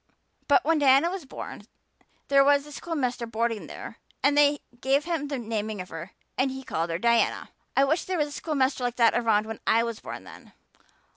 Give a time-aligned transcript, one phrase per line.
[0.47, 1.67] But when Diana was born
[2.27, 6.49] there was a schoolmaster boarding there and they gave him the naming of her and
[6.49, 9.59] he called her Diana." "I wish there had been a schoolmaster like that around when
[9.67, 10.53] I was born, then.